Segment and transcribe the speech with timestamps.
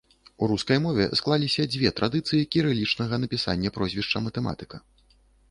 [0.43, 4.75] У рускай мове склаліся дзве традыцыі кірылічнага напісання прозвішча матэматыка.